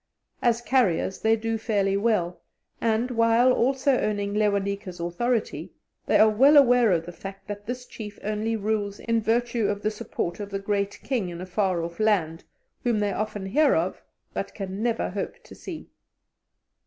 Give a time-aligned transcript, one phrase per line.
[0.41, 2.41] As carriers they do fairly well,
[2.81, 5.73] and, while also owning Lewanika's authority,
[6.07, 9.83] they are well aware of the fact that this chief only rules in virtue of
[9.83, 12.43] the support of the "Great King" in a far off land,
[12.83, 14.01] whom they often hear of,
[14.33, 15.91] but can never hope to see.